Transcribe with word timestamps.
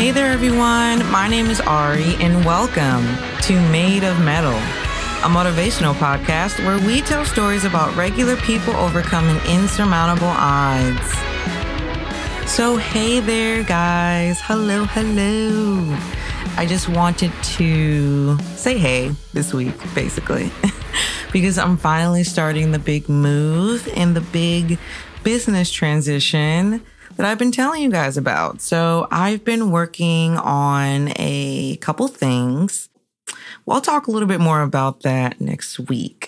Hey 0.00 0.12
there, 0.12 0.32
everyone. 0.32 1.06
My 1.10 1.28
name 1.28 1.50
is 1.50 1.60
Ari, 1.60 2.14
and 2.20 2.42
welcome 2.42 3.04
to 3.42 3.60
Made 3.70 4.02
of 4.02 4.18
Mettle, 4.20 4.56
a 4.56 5.28
motivational 5.28 5.92
podcast 5.92 6.58
where 6.64 6.78
we 6.86 7.02
tell 7.02 7.26
stories 7.26 7.66
about 7.66 7.94
regular 7.94 8.36
people 8.36 8.74
overcoming 8.76 9.36
insurmountable 9.46 10.26
odds. 10.26 11.06
So, 12.50 12.78
hey 12.78 13.20
there, 13.20 13.62
guys. 13.62 14.40
Hello, 14.40 14.86
hello. 14.86 15.94
I 16.56 16.64
just 16.64 16.88
wanted 16.88 17.30
to 17.58 18.38
say 18.56 18.78
hey 18.78 19.14
this 19.34 19.52
week, 19.52 19.74
basically, 19.94 20.50
because 21.30 21.58
I'm 21.58 21.76
finally 21.76 22.24
starting 22.24 22.72
the 22.72 22.78
big 22.78 23.10
move 23.10 23.86
and 23.94 24.16
the 24.16 24.22
big 24.22 24.78
business 25.24 25.70
transition 25.70 26.86
that 27.20 27.28
I've 27.28 27.38
been 27.38 27.52
telling 27.52 27.82
you 27.82 27.90
guys 27.90 28.16
about. 28.16 28.62
So 28.62 29.06
I've 29.10 29.44
been 29.44 29.70
working 29.70 30.38
on 30.38 31.12
a 31.16 31.76
couple 31.82 32.08
things. 32.08 32.88
We'll 33.66 33.82
talk 33.82 34.06
a 34.06 34.10
little 34.10 34.26
bit 34.26 34.40
more 34.40 34.62
about 34.62 35.02
that 35.02 35.38
next 35.38 35.78
week. 35.80 36.19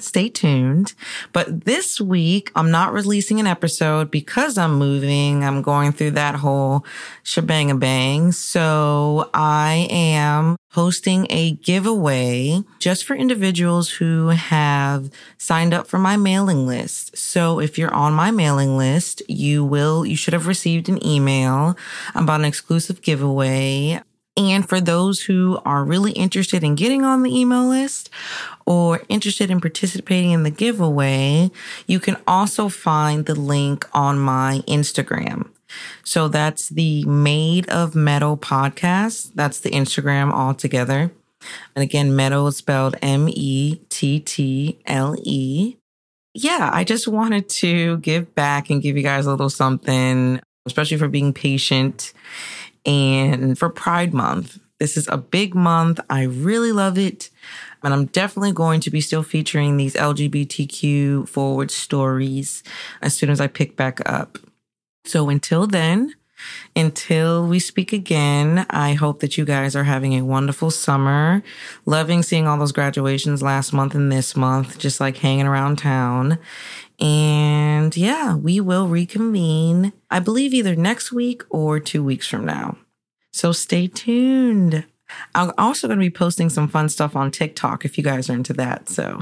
Stay 0.00 0.28
tuned. 0.28 0.94
But 1.32 1.64
this 1.64 2.00
week, 2.00 2.52
I'm 2.54 2.70
not 2.70 2.92
releasing 2.92 3.40
an 3.40 3.48
episode 3.48 4.12
because 4.12 4.56
I'm 4.56 4.78
moving. 4.78 5.42
I'm 5.42 5.60
going 5.60 5.90
through 5.90 6.12
that 6.12 6.36
whole 6.36 6.86
shebang 7.24 7.76
bang. 7.80 8.30
So 8.30 9.28
I 9.34 9.88
am 9.90 10.56
hosting 10.70 11.26
a 11.30 11.50
giveaway 11.50 12.62
just 12.78 13.04
for 13.06 13.16
individuals 13.16 13.90
who 13.90 14.28
have 14.28 15.10
signed 15.36 15.74
up 15.74 15.88
for 15.88 15.98
my 15.98 16.16
mailing 16.16 16.64
list. 16.64 17.18
So 17.18 17.58
if 17.58 17.76
you're 17.76 17.92
on 17.92 18.12
my 18.12 18.30
mailing 18.30 18.76
list, 18.76 19.20
you 19.28 19.64
will, 19.64 20.06
you 20.06 20.14
should 20.14 20.34
have 20.34 20.46
received 20.46 20.88
an 20.88 21.04
email 21.04 21.76
about 22.14 22.38
an 22.38 22.46
exclusive 22.46 23.02
giveaway. 23.02 24.00
And 24.36 24.68
for 24.68 24.80
those 24.80 25.22
who 25.22 25.58
are 25.64 25.84
really 25.84 26.12
interested 26.12 26.62
in 26.62 26.76
getting 26.76 27.04
on 27.04 27.24
the 27.24 27.36
email 27.36 27.66
list 27.66 28.08
or 28.68 29.00
interested 29.08 29.50
in 29.50 29.62
participating 29.62 30.32
in 30.32 30.42
the 30.42 30.50
giveaway, 30.50 31.50
you 31.86 31.98
can 31.98 32.18
also 32.26 32.68
find 32.68 33.24
the 33.24 33.34
link 33.34 33.88
on 33.94 34.18
my 34.18 34.62
Instagram. 34.68 35.48
So 36.04 36.28
that's 36.28 36.68
the 36.68 37.02
Made 37.06 37.66
of 37.70 37.94
Mettle 37.94 38.36
podcast. 38.36 39.32
That's 39.34 39.60
the 39.60 39.70
Instagram 39.70 40.32
altogether. 40.32 41.10
And 41.74 41.82
again, 41.82 42.14
mettle 42.14 42.46
is 42.48 42.58
spelled 42.58 42.96
M 43.00 43.28
E 43.30 43.80
T 43.88 44.20
T 44.20 44.78
L 44.84 45.16
E. 45.22 45.76
Yeah, 46.34 46.68
I 46.70 46.84
just 46.84 47.08
wanted 47.08 47.48
to 47.48 47.96
give 47.98 48.34
back 48.34 48.68
and 48.68 48.82
give 48.82 48.98
you 48.98 49.02
guys 49.02 49.24
a 49.24 49.30
little 49.30 49.48
something, 49.48 50.40
especially 50.66 50.98
for 50.98 51.08
being 51.08 51.32
patient 51.32 52.12
and 52.84 53.58
for 53.58 53.70
Pride 53.70 54.12
Month. 54.12 54.58
This 54.78 54.96
is 54.96 55.08
a 55.08 55.16
big 55.16 55.54
month. 55.54 56.00
I 56.08 56.22
really 56.22 56.72
love 56.72 56.98
it. 56.98 57.30
And 57.82 57.92
I'm 57.92 58.06
definitely 58.06 58.52
going 58.52 58.80
to 58.80 58.90
be 58.90 59.00
still 59.00 59.22
featuring 59.22 59.76
these 59.76 59.94
LGBTQ 59.94 61.28
forward 61.28 61.70
stories 61.70 62.62
as 63.02 63.14
soon 63.14 63.30
as 63.30 63.40
I 63.40 63.46
pick 63.46 63.76
back 63.76 64.00
up. 64.08 64.38
So 65.04 65.28
until 65.28 65.66
then, 65.66 66.14
until 66.76 67.46
we 67.46 67.58
speak 67.58 67.92
again, 67.92 68.66
I 68.70 68.94
hope 68.94 69.20
that 69.20 69.36
you 69.36 69.44
guys 69.44 69.74
are 69.74 69.84
having 69.84 70.14
a 70.14 70.22
wonderful 70.22 70.70
summer. 70.70 71.42
Loving 71.84 72.22
seeing 72.22 72.46
all 72.46 72.58
those 72.58 72.72
graduations 72.72 73.42
last 73.42 73.72
month 73.72 73.94
and 73.94 74.12
this 74.12 74.36
month, 74.36 74.78
just 74.78 75.00
like 75.00 75.16
hanging 75.18 75.46
around 75.46 75.78
town. 75.78 76.38
And 77.00 77.96
yeah, 77.96 78.34
we 78.34 78.60
will 78.60 78.88
reconvene, 78.88 79.92
I 80.10 80.18
believe 80.20 80.52
either 80.52 80.76
next 80.76 81.12
week 81.12 81.42
or 81.50 81.80
two 81.80 82.02
weeks 82.02 82.28
from 82.28 82.44
now. 82.44 82.76
So 83.38 83.52
stay 83.52 83.86
tuned. 83.86 84.84
I'm 85.36 85.52
also 85.58 85.86
going 85.86 86.00
to 86.00 86.04
be 86.04 86.10
posting 86.10 86.50
some 86.50 86.66
fun 86.66 86.88
stuff 86.88 87.14
on 87.14 87.30
TikTok 87.30 87.84
if 87.84 87.96
you 87.96 88.02
guys 88.02 88.28
are 88.28 88.32
into 88.32 88.52
that. 88.54 88.88
So 88.88 89.20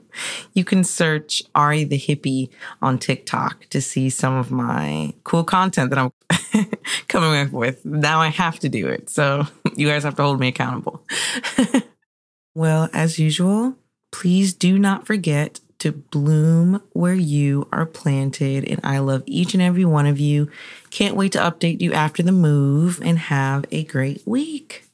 you 0.54 0.64
can 0.64 0.82
search 0.82 1.42
Ari 1.54 1.84
the 1.84 1.98
Hippie 1.98 2.48
on 2.80 2.98
TikTok 2.98 3.66
to 3.66 3.82
see 3.82 4.08
some 4.08 4.34
of 4.34 4.50
my 4.50 5.12
cool 5.22 5.44
content 5.44 5.90
that 5.90 5.98
I'm 5.98 6.12
coming 7.08 7.46
up 7.46 7.52
with. 7.52 7.84
Now 7.84 8.20
I 8.20 8.28
have 8.28 8.58
to 8.60 8.70
do 8.70 8.86
it. 8.86 9.10
So 9.10 9.46
you 9.76 9.86
guys 9.86 10.02
have 10.04 10.14
to 10.14 10.22
hold 10.22 10.40
me 10.40 10.48
accountable. 10.48 11.04
well, 12.54 12.88
as 12.94 13.18
usual, 13.18 13.76
please 14.12 14.54
do 14.54 14.78
not 14.78 15.06
forget 15.06 15.60
to 15.78 15.92
bloom 15.92 16.82
where 16.92 17.14
you 17.14 17.68
are 17.72 17.86
planted. 17.86 18.68
And 18.68 18.80
I 18.82 18.98
love 18.98 19.22
each 19.26 19.54
and 19.54 19.62
every 19.62 19.84
one 19.84 20.06
of 20.06 20.18
you. 20.18 20.50
Can't 20.90 21.16
wait 21.16 21.32
to 21.32 21.38
update 21.38 21.80
you 21.80 21.92
after 21.92 22.22
the 22.22 22.32
move 22.32 23.00
and 23.02 23.18
have 23.18 23.64
a 23.70 23.84
great 23.84 24.26
week. 24.26 24.87